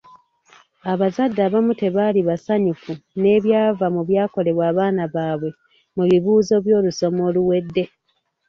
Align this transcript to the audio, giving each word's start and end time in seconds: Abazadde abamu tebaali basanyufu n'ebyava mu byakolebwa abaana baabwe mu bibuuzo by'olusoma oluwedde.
Abazadde 0.91 1.39
abamu 1.47 1.73
tebaali 1.81 2.19
basanyufu 2.29 2.91
n'ebyava 3.21 3.85
mu 3.95 4.01
byakolebwa 4.09 4.63
abaana 4.71 5.03
baabwe 5.13 5.49
mu 5.95 6.03
bibuuzo 6.09 6.55
by'olusoma 6.65 7.19
oluwedde. 7.29 7.83